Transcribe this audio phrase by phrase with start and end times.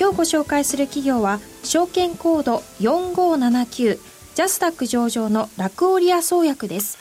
[0.00, 3.98] 今日ご紹介する企業は証券コード4579
[4.34, 6.96] ジャスタック上場のラクオリア創薬です。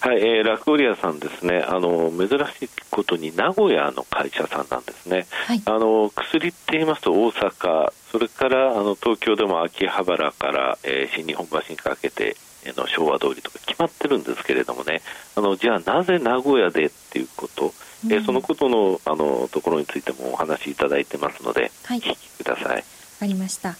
[0.00, 12.36] はい、えー、ラクオリアさんですね、あの珍しいことに名古屋の会社さんなんですね、はい、あの薬って言いますと大阪、それからあの東京でも秋葉原から、えー、新日本橋にかけて
[12.76, 15.00] の昭和通りとか決まってるんですけれどもね、
[15.34, 17.72] あのじゃあなぜ名古屋でっていうこと、
[18.04, 22.76] うん、えー、そのことのあのところについてもお話しいただいてますので、はい、聞きください。
[22.76, 22.82] わ
[23.20, 23.76] かりました。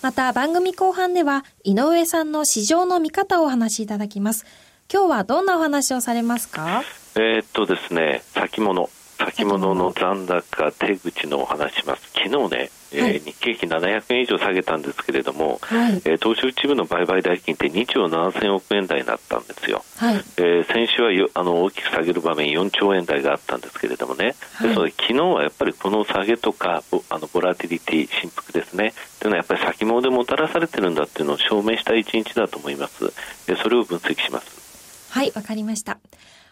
[0.00, 4.46] また番組後半では井上さんの市場の見方をお話しいただきます。
[4.92, 6.82] 今日はどんなお話をされますか？
[7.16, 8.88] えー、っとですね、先物。
[9.18, 12.08] 先物の残高、手口のお話します。
[12.14, 19.84] 昨日ね、はい、えー、日経平均700円以上下げたんですけれども、はい、えー、東証一部の売買代金って2兆7000億円台になったんですよ。
[19.96, 33.12] はい、えー、先週はよあの大きく下げる場面4兆円台があったんですけれどもね、はい、ですので昨日はやっぱりこの下げとかあのボラティリティ振幅ですねというのはやっぱり先物でもたらされてるんだっていうのを証明した一日だと思います。
[33.48, 35.08] えそれを分析します。
[35.10, 35.98] はい、わかりました。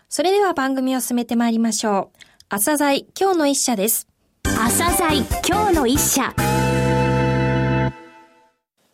[0.09, 2.26] それでは番組を進めてまいりましょう。
[2.49, 4.07] 朝鮮今日の一社です。
[4.45, 6.33] 朝鮮今日の一社。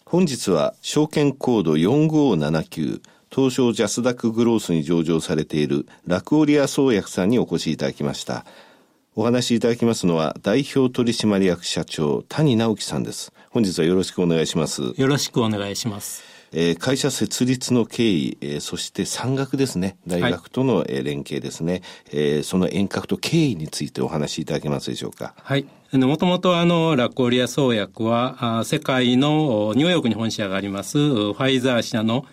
[0.06, 8.46] 本日は証券コード4579東証ジャスダックグロースに上場されているラクオリア創薬さんにお越しいただきました。
[9.14, 13.34] お話しいただきますのは代表取締役社長谷直樹さんです。
[13.50, 14.94] 本日はよろしくお願いします。
[14.96, 16.31] よろしくお願いします。
[16.52, 21.82] えー、会社設立の経緯、えー、そして産学ですね、大学との、え連携ですね、
[22.12, 25.34] えー、その遠隔と経緯についてお話しいただけますでしょうか？
[25.36, 25.66] はい。
[25.92, 32.24] もともとあの、ラコリア創薬は、あ世界のニューヨークに本社があります、ファイザー社の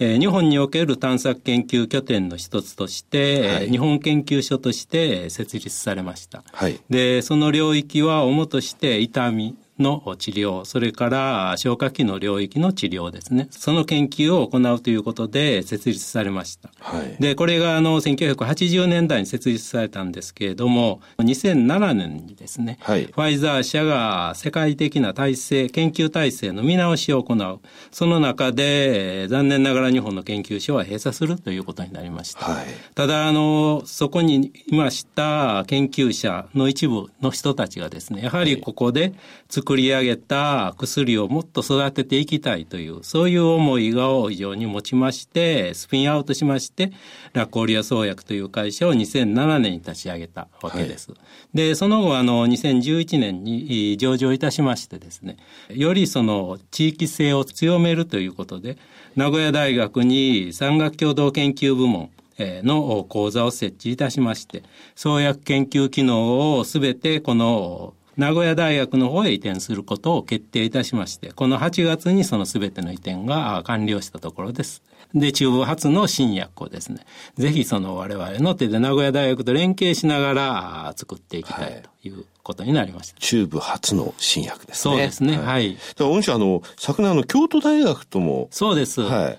[0.00, 6.44] えー、日本における探索研究拠点の一つとして、はい、日本研究所として設立されました。
[6.52, 13.48] はい、で、その領域は主として痛み、の治療、それから消化器の領域の治療ですね。
[13.50, 16.70] その研究を行うということで設立されました。
[16.80, 27.60] はい、で、これがあの1980年代に設立されたんですけれども、2007年にですね、はい、ファイザー社が世界的な体制、研究体制の見直しを行う。
[27.90, 32.44] その中で、残念ながら日本の研究所は閉鎖するということになりました。
[32.44, 39.12] はい、ただ、あの、そこにいました研究者の一部の人たちがですね、やはりここで
[39.48, 46.90] 作作り上げた薬をもっと育てていきたいという、そういう思いを非常に持ちまして、スピンアウトしまして、
[47.34, 51.10] ラコリア創薬という会社を2007年に立ち上げたわけです。
[51.10, 51.20] はい、
[51.54, 55.36] で、その後、あの、2011年に上場いたしましてですね、
[55.68, 58.78] よりその地域性を強めるということで、
[59.16, 62.08] 名古屋大学に産学共同研究部門、
[62.40, 64.62] の講座を設置いたしまして、
[64.94, 74.82] 創薬研究機能をすべてこの名古屋大学の方へ移転することを決定いたしまして、この8月にその全ての移転が完了したところです。
[75.14, 83.14] で、中部発の新薬をですね、ぜひその我々の手で名古屋大学と連携しながら作っていきたいということになりました。
[83.14, 84.94] はい、中部初の新薬ですね。
[84.94, 85.36] そうですね。
[85.36, 85.44] はい。
[85.44, 88.48] はい、御社あの、昨年あの、京都大学とも。
[88.50, 89.00] そうです。
[89.00, 89.38] はい。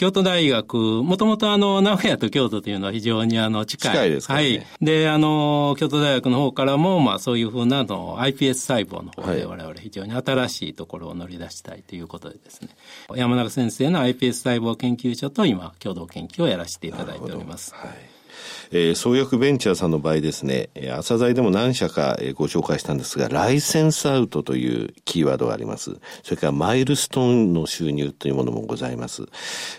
[0.00, 3.92] 京都大学、もともとあの、名古屋と京都というのは非常にあの、近い。
[3.92, 4.34] 近いですね。
[4.34, 4.66] はい。
[4.80, 12.70] で、あの、京都大学の方からも、まあそういうふうなの、iPS 細胞の方で我々非常に新しいところを乗り出したいということでですね、
[13.14, 17.74] 山中先生の iPS 細胞研究所と今、共同研究をやらせていただいております。
[17.74, 18.19] はい。
[18.72, 25.98] えー、創薬ベンチャーさんの場合ですね、朝材でも何社かご紹介したんですが、ライセンスアウトというキーワードがあります。
[26.22, 29.24] それからマイルストーンの収入というものもございます。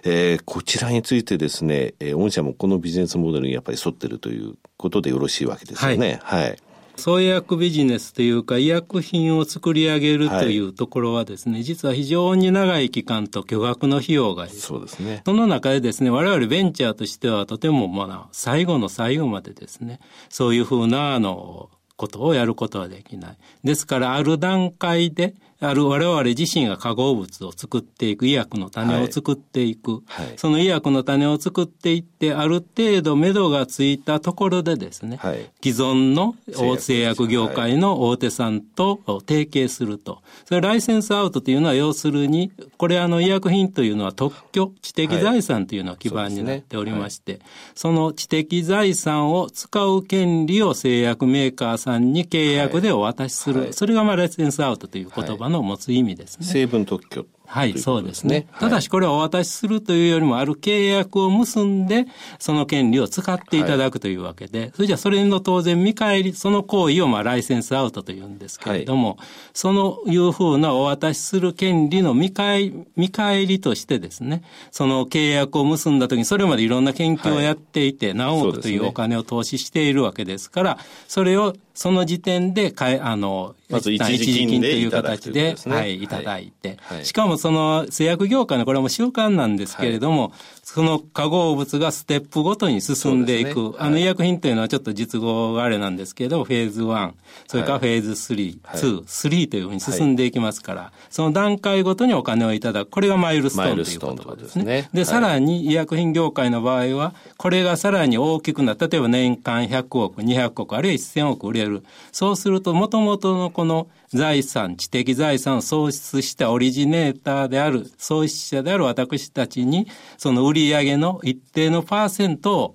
[0.04, 6.20] えー、こちらについてですね、えー、御社もこのビジネスモデルにやっぱり沿ってるということでよろしいわけですよね。
[6.24, 6.58] はい、はい
[7.02, 15.24] 創薬ビジネスというか医薬品を作り上げるというところはですね、はい、実は非常に長い期間と巨額の費用がそうですね。
[15.26, 20.00] その中でですね、我々ベンチャーとしてはとてもまあ最後の最後までですね、
[20.30, 23.38] そういうふうなあのことをやることはできない。
[23.64, 30.26] ですからある段階である我々自身が化合物を作っていく、医薬の種を作っていく、はい。
[30.28, 36.36] はい、その医薬の種を作っていって、ある程度目処がついたところでですね、はい、既存の
[36.80, 40.24] 製薬業界の大手さんと提携すると。
[40.46, 47.40] それライセンスアウトというのは要するに、これあの医薬品というのは特許、知的財産というのが基盤になっておりまして、
[47.76, 53.74] その知的財産を使う権利を製薬メーカーさんに契約でお渡しする。
[53.74, 56.46] それがまあライセンスアウトという言葉のの持つ意味ですね。
[56.46, 58.48] 成分特許はい、そうですね。
[58.62, 62.06] ただしこれをお渡しするというよりも、ある契約を結んで、
[62.40, 69.18] その権利を使っていただくというわけで、それじゃそれの当然見返り、その行為をまあライセンスアウトというんですけれども、
[69.54, 80.78] そのいうふうなお渡しする権利の見返見返りとしてですね、その契約を結んだときに、それまでいろんな研究をやっていて、何億というお金を投資しているわけですから、
[81.10, 90.32] それをその時点でかえ、あの、まず一時金という形で、はい、いただいて、しかもその製薬業界のこれはもう習慣なんですけれども、
[90.64, 97.12] その化合物がステップごとに進んでいく、あの医薬品というのはちょっと実語があれなんですけど、フェーズ1、
[97.48, 104.90] それからフェーズ3、2、3というふうに進んでいきますから、その段階ごとにお金をいただく、これがマイルストーンという言葉ですね。
[104.94, 111.84] で、さらに医薬品業界の場合は、これがさらに大きくな例えば年間100億、200億、あるいは1000億売れる。
[112.12, 119.88] そうすると、もともとのこの財産、知的財産を創出したオリジネーターである、創出者である私たちに、
[120.18, 122.74] その売り上げの一定のパーセントを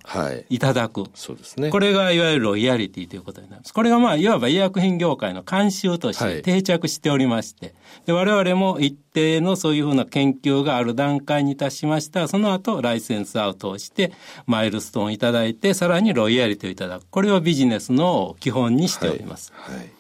[0.49, 1.02] いただく。
[1.02, 1.70] はい、そうですね。
[1.70, 3.75] これがいわゆるロイヤリティということになります。
[3.75, 7.75] これがまあ、いわば医薬品業界の慣習として定着しておりまして、はい、
[8.06, 12.28] で我々も一定のそういうふうな研究がある段階に達しました。
[12.28, 14.12] その後、ライセンスアウトをして、
[14.46, 17.06] マイルストーンをいただいて、さらにロイヤリティをいただく。
[17.11, 19.52] これをビジネスの基本にしております。
[19.55, 19.90] はい、はい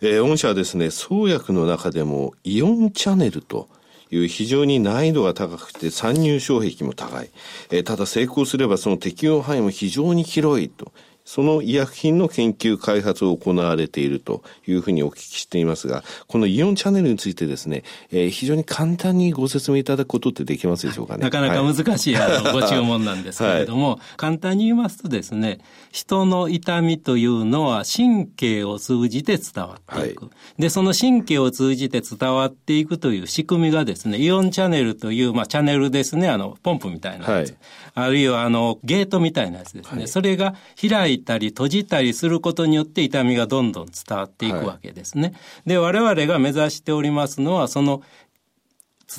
[0.00, 3.68] えー、御社はですね、創薬の中でもイオンチャネルと
[4.12, 7.30] いう非常に難易度が高くて参入障壁も高い。
[7.70, 10.92] えー、ただ成功すればその適用範囲も非常に広いと
[11.24, 21.24] その医薬品の研究開発を行われているというふうにお聞きしていますが、このイオンチャンネルについてですね、えー、非常に簡単にご説明いただくことってできますでしょうかね？
[21.24, 25.60] なかなか難しい、はい、あのご注文なんですけれども、はい、簡単に言いますとですね、
[25.90, 30.24] 人の痛みというのは神経を通じて伝わっていく。
[30.24, 37.56] はい、で、その神経を通じて伝わっていくという仕組みがですね、イオンチャンネルという、まあ、チャンネルですね、あの、ポンプみたいなやつ。
[37.94, 40.06] あるいは、あの、ゲートみたいなやつですね。
[40.06, 45.22] それが開いたり閉じたりすることによって痛みがどんどん伝わっていくわけですね。
[45.22, 45.34] はい、
[45.66, 48.02] で、我々が目指しておりますのは、その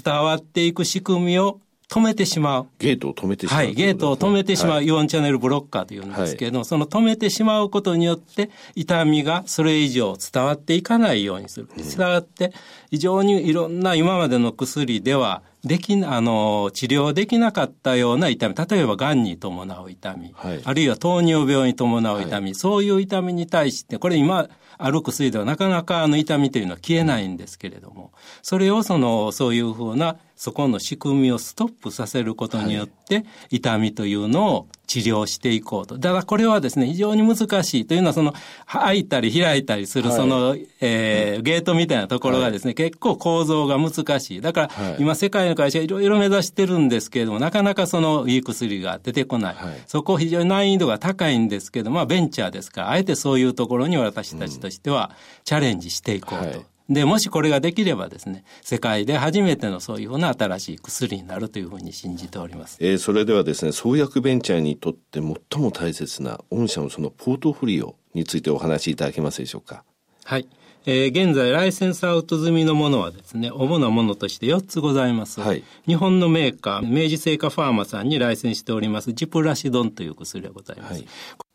[0.04, 1.60] 伝わっていく仕組みを
[1.94, 2.68] 止めてしまう。
[2.80, 3.64] ゲートを止めてしまう。
[3.66, 11.70] はい、ゲートを止めてしまう、はい、イオンチャンネルブロッカーというんですけれども、はい、その止めてしまうことによって、痛みがそれ以上伝わっていかないようにする。
[11.78, 12.52] 伝わって、
[12.90, 28.12] 非常にいろんな今までの薬では、できあの、治療できなかったような痛み、例えば癌に伴う痛み、はい、あるいは糖尿病に伴う痛み、はい、そういう痛みに対して、これ今、ある薬ではなかなかあの痛みというのは消えないんですけれども、
[28.42, 35.98] それをその、そういうふうな、そこの仕組みをストップさせることによって、痛みというのを治療していこうと。
[35.98, 38.34] だからこれはですね、非常に難しいというのは、その、
[38.68, 44.42] 開いたり開いたりする、その、はい、えー、ゲートみたいなところがですね、はい、結構構造が難しい。
[44.42, 49.56] だから、今世界の会社いろいろ目指してるんですけれども、なかなかそのいい薬が出てこない。
[49.56, 55.12] はい、そこ非常に難易度が高いんですけど、まあベンチャーですから、あえてそういうところに私たちとしては
[55.46, 56.73] チャレンジしていこうと。
[56.90, 62.78] で、もしこれができればですね、世界で初めてのそういうふうな新しい薬になるというふうに信じております。
[62.82, 69.84] えー、それではですね、創薬ベンチャーにとって最も大切な御社のそのポートフォリオについてお話しいただけますでしょうか？
[70.26, 70.48] はい。
[70.86, 75.40] えー、現在ライセンスアウト済みのものはですね、主なものとして4つございます。
[75.40, 80.94] はい、日本のメーカー、明治製菓ファーマさんにライセンスしておりますジプラシドンという薬がございます。
[80.96, 81.08] はい、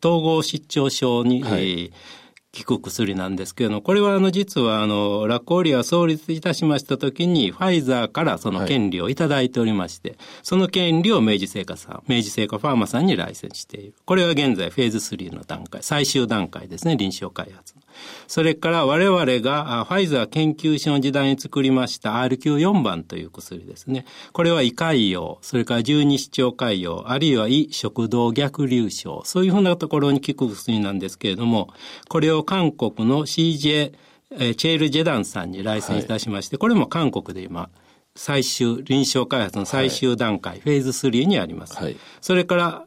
[0.03, 1.91] 統合失調症に、はい、えー
[2.51, 13.93] 効く薬なんですけれども、これはあの実はあの、ラコーリア創立いたしました時に、ファイザーからその権利をいただいておりまして、はい、その権利を明治製菓さん、明治製菓ファーマさんにライセンスしている。
[14.05, 17.83] これは現在フェーズ3の段階、最終段階ですね、臨床開発の。
[18.27, 24.05] それから我々がファイザー研究所の時代に作りました RQ4 番という薬ですね。
[24.31, 31.69] これは胃潰瘍、それから十二指腸潰瘍、あるいは胃食道逆流症、そういうふうなところに効く薬なんですけれども、
[32.07, 33.93] これを韓国の CJ、
[34.31, 37.69] えチェール・ジェダンさんに来選いたしまして、はい、これも韓国で今、
[38.15, 41.75] 最終、臨床開発の最終段階、はい、フェーズ3にあります。
[41.77, 42.85] はい、それから、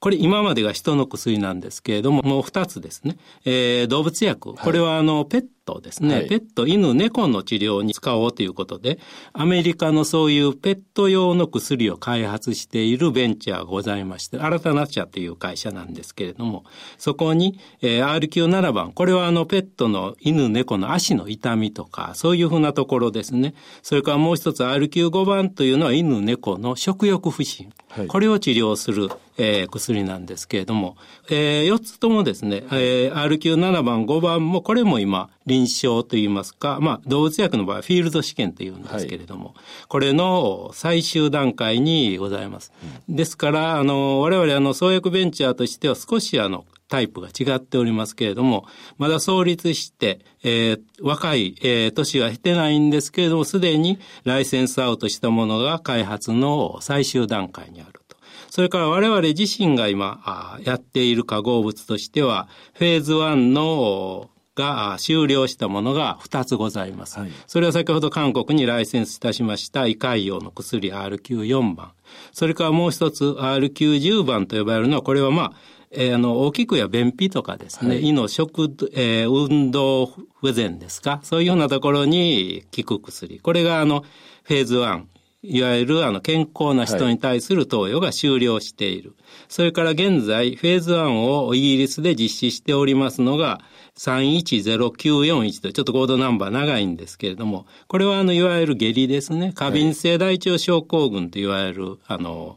[0.00, 3.18] これ今までが人の薬なんですけれども、もう二つですね。
[3.44, 4.54] えー、動物薬。
[4.54, 8.98] これはあの、ペットですね、はい、ペット、犬、猫の治療に使おうということで、
[9.34, 16.64] アメリカのそういうペット用の薬を開発しているベンチャーがございまして、新たな社という会社なんですけれども、
[16.96, 23.54] そこに、えー、RQ7 番、これはあのペットの犬、猫の足の痛みとか、そういうふうなところですね。
[23.82, 27.70] それからもう一つ RQ5 番というのは犬、猫の食欲不振。
[27.90, 29.08] はい、これを治療する、
[29.38, 30.96] えー、薬なんですけれども、
[31.30, 39.54] えー、4つともですね、えー、RQ7 番、5番も、これも今、臨床といいますか、まあ、動物薬の場合は、フィールド試験というんですけれども、はい、
[39.88, 42.72] これの最終段階にございます。
[43.08, 48.64] うん、ですから、あの、我々、あの、創薬ベンチャーとしては少し、あの、タイプが違っておりますけれども、
[48.96, 58.16] まだ創立して、えー、若い、えー、年は経てないんですけれども、すでにライセンスアウトしたものが開発の最終段階にあると。
[58.50, 67.20] それから我々自身が今やっている化合物としては、フェーズ1のが終了したものが2つございます。
[67.20, 71.92] はい、それは先ほど韓国にライセンスいたしました胃潰瘍の薬 RQ4 番。
[72.32, 75.52] それからもう一つ RQ10 番と呼ばれるのは、これはまあ、
[75.90, 83.38] えー、あの、大きくや便秘とかですね、はい、胃の食、えー、運動不全ですか、そういうようなところに効く薬。
[83.38, 84.04] これがあの、
[84.42, 85.02] フェーズ1、
[85.42, 89.10] いわゆるあの健康な人に対する投与が終了している。
[89.10, 93.60] はい、それから現在、フェーズ1をイギリスで実施しておりますのが、
[93.98, 99.52] 310941とちょっとコードナンバー長いんですけれども、これはあの、いわゆる下痢ですね。
[99.54, 102.56] 過敏性大腸症候群といわれる、あの、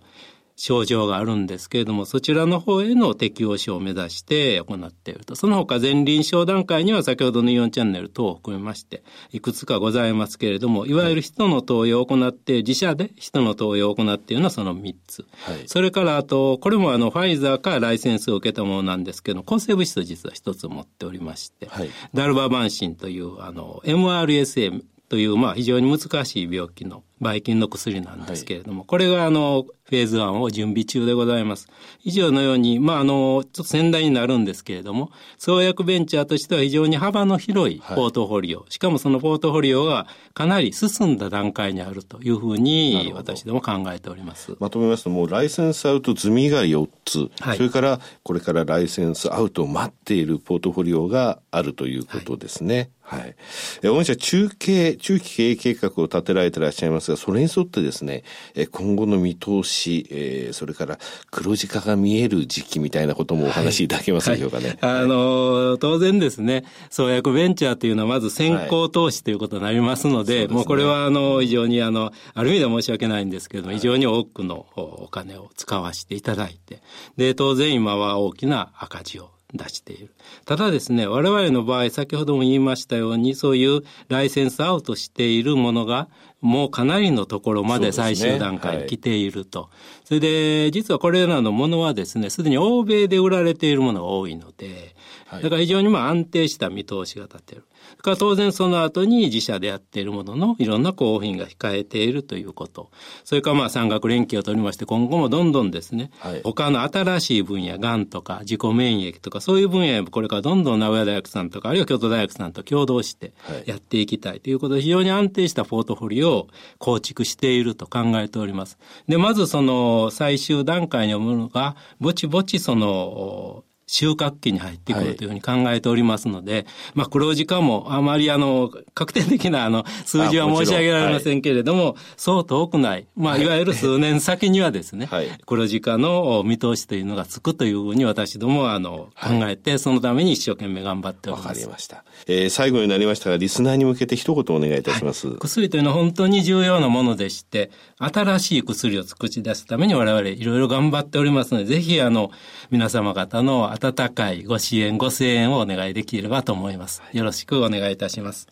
[0.61, 5.35] 症状があるんですけれども、そちらの方への適応症を目指して行っていると。
[5.35, 9.01] その他前臨床段階には先ほどのイオンチャンネル等を含めまして、
[9.31, 15.25] いくつかございますけれども、いわゆる人の投与を行って、自社で人の投与を行っているのはその3つ。
[15.45, 31.67] はい、それからあと、これもあの、ファイザーからライセンスを受けたものなんですけど、抗生物質実は1つ持っておりまして、はい、ダルババンシンというあの、MRSA という、まあ、非常に難しい病気のばい菌の薬なんですけれども、はい、これがあの、フェーズ1を準備中でございます。
[32.01, 44.55] 以上のように、まあ、あの、ちょっと先代になるんですけれども、創薬ベンチャーとしては非常に幅の広いポートフォリオ、はい、しかもそのポートフォリオがかなり進んだ段階にあるというふうに、私ども考えております。
[44.61, 52.89] まとめますと、もうライセンスアウト済みが4つ、はい、それからこれからライセンスアウトを待っているポートフォリオがあるということですね。
[53.11, 53.35] はい。
[53.83, 58.23] え御社中継、中期経営計画を立てられていらっしゃいますが、それに沿ってですね、
[58.55, 60.97] え今後の見通し、えー、それから
[61.29, 64.77] 黒字化が見える時期みたいなこともお話しいただけますでしょうかね。
[64.79, 64.93] はい。
[64.93, 76.81] はい、あの、当然ですね、創薬ベンチャーというのはまず先行投資ということになりますので、はい、もうこれはあの、非常にあの、ある意味では申し訳ないんですけれども、非常に多くのお金を使わせていただいて、
[77.17, 80.13] で、当然今は大きな赤字を出している。
[80.45, 86.07] ただですね、我々の場合、先ほども言いましたように、そういうライセンスアウトしているものが、
[86.41, 89.69] もうかなりのところまで最終段階に来ていると。
[90.03, 94.95] そ、ねはい、れで、実はこれらのものはですね、すでに欧米で売られているものが多いので、
[95.31, 97.63] だから非常にまあ安定した見通しが立っている。
[98.01, 102.89] から当然その後に自社でやっているもののいろんな候補品が控えているということ。
[103.23, 113.33] それからまあ産学連携を取りまして今後もどんどんですね、はい、他の新しい分野、がんとか自己免疫とかそういう分野これからどんどん名古屋大学さんとかあるいは京都大学さんと共同して
[113.65, 118.77] やっていきたいということで非常に安定したポートフォリオを構築していると考えております。
[119.07, 133.45] で、まずその最終段階に思うのがぼちぼちその収穫期に入ってくるというふうに考えておりますので、はい、まあ黒字化もあまりあの、確定的なあの、数字は申し上げられませんけれども、はい、そう遠くない、まあい。
[133.45, 141.47] わゆる数年先にはですね、 はい、黒字化の見通しというのがつくというふうに私どもはあの、考えて、そのために一生懸命頑張っております。
[141.49, 142.05] わかりました。
[142.27, 145.27] えー、最後になりましたが、リスナーに向けて一言お願いいたします。
[145.37, 152.31] 薬というのは本当に重要なものでして、新しい薬を作り出すために我々いろいろ頑張っておりますので、ぜひあの、
[152.69, 157.01] 皆様方の温かいご支援、ご声援をお願いできればと思います。
[157.13, 158.47] よろしくお願いいたします。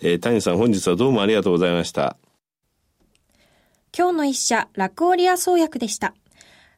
[0.00, 2.18] えー、谷さん本日はどうもありがとうございました。
[3.96, 6.14] 今日の一社、ラクオリア創薬でした。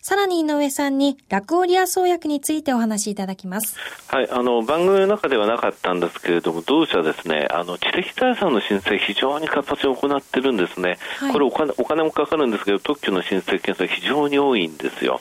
[0.02, 3.76] さらに井上さんにラクオリア創薬についてお話しいただきます。
[4.08, 10.96] はい、あの番組の中ではなかったんですけれども、同社ですね、あの知的財産の申請非常に活発に行ってるんですね。
[11.18, 15.20] はい、これお金お金もかかるんですけど、特許の申請件数非常に多いんですよ。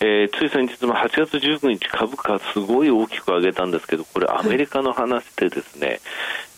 [0.00, 6.00] えー、つい先日も8月19日株価すごい大きく上げたんですけど、これアメリカの話でですね、はい、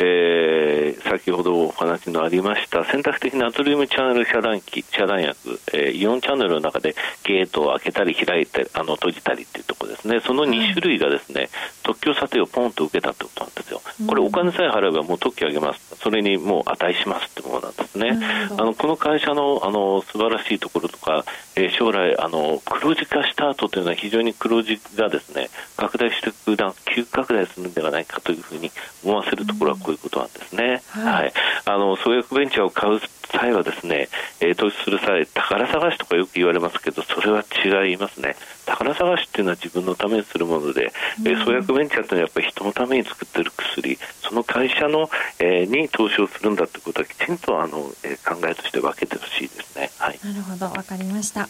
[0.00, 11.48] えー、先ほどお話のありました選択的ナトリウムチャネル遮断機、遮断薬、えー、イオンチャンネルの中でゲートを開けたり開いてあの閉じたりっていうところですね、その2種類がですね、
[11.82, 13.80] 特許査定をポンと受けたってことなんですよ。
[14.06, 15.96] これれお金さえ払えばもう特許あげます。
[15.96, 18.18] それにもう値しますってものなんですね。
[18.50, 21.24] あのこの会社のあの素晴らしいところとか、
[21.56, 28.70] えー、将来あの黒字化した後というのは非常に黒字がですね拡大していく段急拡大するんではないかというふうに
[29.04, 30.82] 思わせるところはこういうことなんですね。
[30.88, 31.32] はい、はい、
[31.64, 34.08] あの創薬ベンチャーを買う際はですね、
[34.40, 38.36] えー、投資する際宝探しとかよく言われますけどそれは違いますね。
[38.66, 45.08] 宝探しっていうのは自分のためにするもので、うん、えー、創薬ベンチャーっていうのはやっぱり人のために作ってる薬その会社の、
[45.38, 49.90] えー、に投資をするんだってことはきちんとあの、えー、考えとして分けてほしいですね。
[49.98, 50.18] はい。
[50.24, 51.48] なるほどわかりました。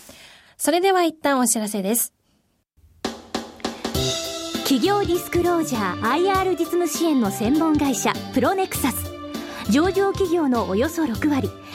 [0.56, 2.12] それでは一旦お知らせです。
[4.64, 9.10] 企業ディスクロージャー IR 実務支援の専門会社プロネクサス。
[9.70, 11.48] 上場企業のおよそ6割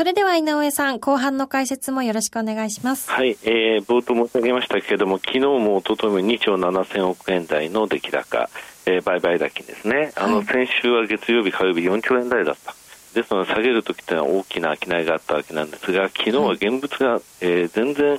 [0.00, 3.10] それでは井上さん、後半の解説もよろしくお願いします。
[3.10, 8.48] はい、えー、冒頭申し上げましたけれども、昨日も一昨日も2兆7000億円台の出来高、
[8.86, 10.12] えー、売買高ですね。
[10.16, 12.74] あの、先週は月曜日、火曜日4兆円台だった。
[13.14, 18.18] ですので下げるときというのは大きな商いがあったわけなんですが昨日は現物が、えー、全然、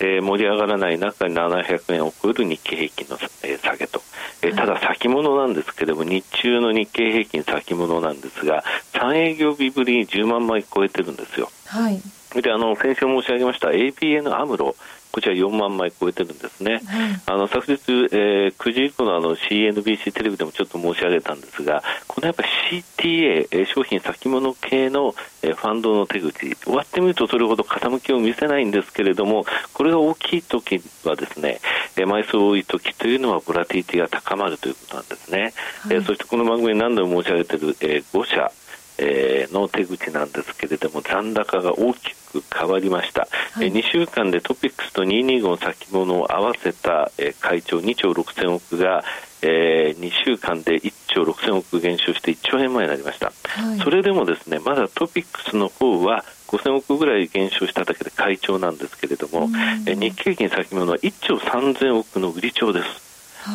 [0.00, 4.00] えー、盛り上がらない中に700円を超える日経平均の、えー、下げと、
[4.42, 11.50] えー、ただ先物なんですけれども日中の日経平均先物なんですが3営業日ぶりに10万枚超えてるんですよ。
[11.66, 12.00] はい。
[12.34, 14.76] であの先週申し上げました APN アムロ
[15.12, 16.80] こちら4万枚超えてるんですね、
[17.26, 31.60] あの昨日、えー、9時以降のあの CNBC テレビでもちょっと申し上げたんですが、このやっぱ CTA、えー、商品先物系の、えー、ファンドの手口、終わってみるとそれほど傾きを見せないんですけれども、これが大きい時はですね、
[31.96, 35.40] えー、枚数多い時というのはボラティティが高まるということなんですね。
[35.40, 35.52] はい、
[35.96, 38.52] えー、そしてこの番組に何度も申し上げている、えー、5社、
[38.98, 49.04] えー、の手口なんですけれども残高が大きく変わりました、はい、2週間でトピックスと225先物を合わせた、えー、会長2兆6000億が、
[49.42, 59.50] えー、2週間で1兆6000億減少して1兆円前になりました、はい、それでもですねまだトピックスの方は5000億ぐらい減少しただけで会長なんですけれども、
[59.86, 63.07] え日経平均先物は1兆3000億の売り兆です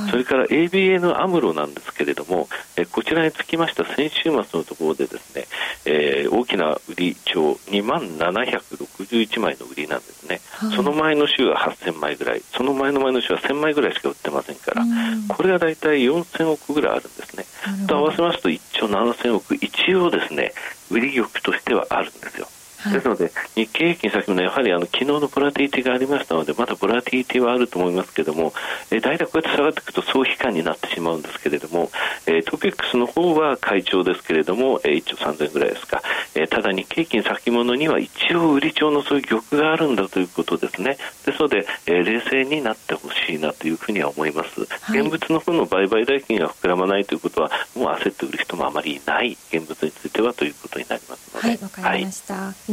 [0.10, 5.46] それから ABN アムロなんですけれども、えこちらにつきました先週末のところでですね、
[5.86, 12.41] えー、大きな売り帳2万761枚の売りなんですね、はい、その前の週は8000枚ぐらい。
[12.52, 14.84] その前の前の週は1000枚ぐらいしか売ってませんから、
[15.28, 17.46] これが大体4000億ぐらいあるんですね。
[17.88, 19.56] と合わせますと1兆7000億。
[19.56, 20.54] 一応ですね
[20.89, 22.48] 売り玉としてはあるんですよ
[22.91, 28.54] ですので、日経平均先もやはりあの昨日のボラティティがありましたので、まだボラティティはあると思いますけれども、
[28.91, 31.91] えー、大体こうやって下がっていくと総悲観になってしまうんですけれども、
[32.26, 36.02] えー、トピックスの方は会長ですけれども、えー、1兆3000ぐらいですか、
[36.36, 40.98] えー、ただ日経平均先物には一応売り帳のそういう玉があるんだということですね。
[41.26, 44.65] ですので、えー、冷静になってほしいなというふうには思います。
[44.65, 51.48] はい、現物の方の売買代金が膨らまないということは、もう焦って売る人もあまりいない現物についてはということになりますので。
[51.48, 52.34] はい、わかりました。
[52.36, 52.72] はい、